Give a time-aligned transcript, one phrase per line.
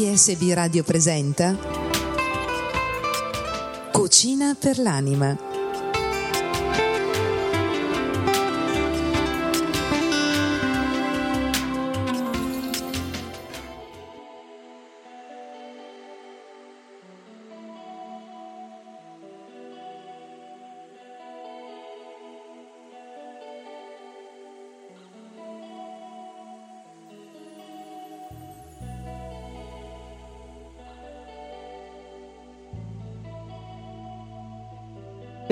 [0.00, 1.54] CSB Radio presenta
[3.92, 5.49] Cucina per l'anima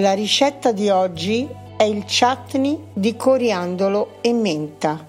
[0.01, 5.05] La ricetta di oggi è il chutney di coriandolo e menta.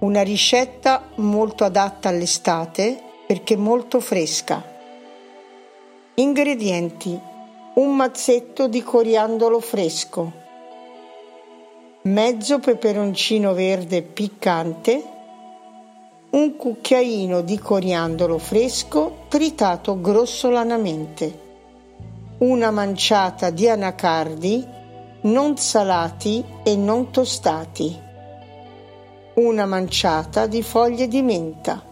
[0.00, 4.60] Una ricetta molto adatta all'estate perché molto fresca.
[6.14, 7.16] Ingredienti:
[7.74, 10.32] un mazzetto di coriandolo fresco,
[12.02, 15.04] mezzo peperoncino verde piccante,
[16.30, 21.49] un cucchiaino di coriandolo fresco tritato grossolanamente
[22.40, 24.66] una manciata di anacardi
[25.22, 27.94] non salati e non tostati,
[29.34, 31.84] una manciata di foglie di menta,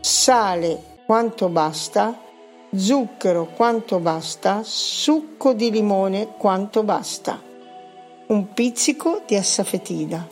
[0.00, 2.20] sale quanto basta,
[2.74, 7.40] zucchero quanto basta, succo di limone quanto basta,
[8.26, 10.28] un pizzico di assafetina.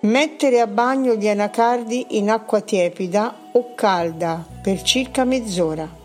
[0.00, 6.04] Mettere a bagno gli anacardi in acqua tiepida o calda per circa mezz'ora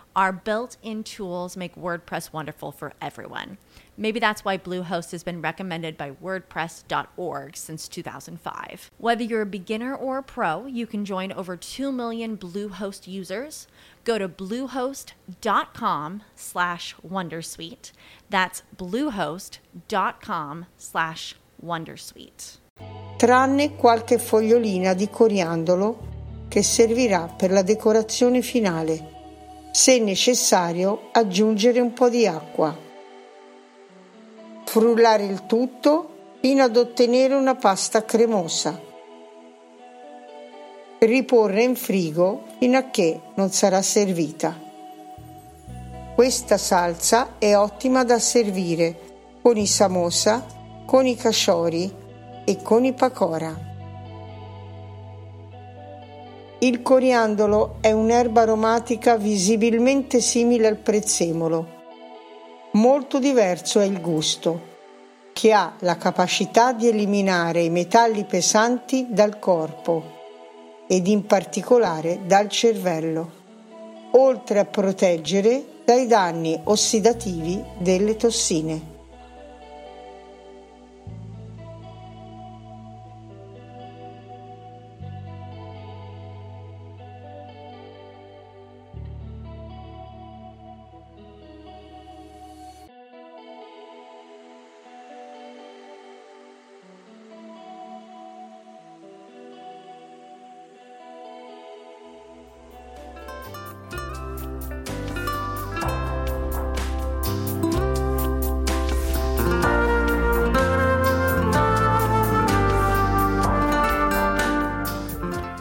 [0.13, 3.57] Our built in tools make WordPress wonderful for everyone.
[3.97, 8.91] Maybe that's why Bluehost has been recommended by WordPress.org since 2005.
[8.97, 13.67] Whether you're a beginner or a pro, you can join over 2 million Bluehost users.
[14.03, 17.91] Go to bluehost.com slash Wondersuite.
[18.29, 22.57] That's bluehost.com slash Wondersuite.
[23.17, 26.09] Tranne qualche fogliolina di coriandolo
[26.47, 29.10] che servirà per la decorazione finale
[29.71, 32.77] se necessario aggiungere un po' di acqua.
[34.65, 38.79] Frullare il tutto fino ad ottenere una pasta cremosa.
[40.99, 44.69] Riporre in frigo fino a che non sarà servita.
[46.13, 48.99] Questa salsa è ottima da servire
[49.41, 50.45] con i samosa,
[50.85, 51.91] con i casciori
[52.43, 53.70] e con i pakora.
[56.63, 61.79] Il coriandolo è un'erba aromatica visibilmente simile al prezzemolo.
[62.73, 64.61] Molto diverso è il gusto,
[65.33, 70.03] che ha la capacità di eliminare i metalli pesanti dal corpo
[70.87, 73.31] ed in particolare dal cervello,
[74.11, 78.90] oltre a proteggere dai danni ossidativi delle tossine.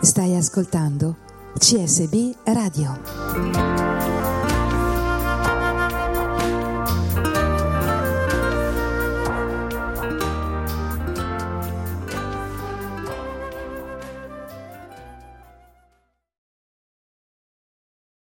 [0.02, 1.14] Stai ascoltando
[1.58, 4.19] CSB Radio.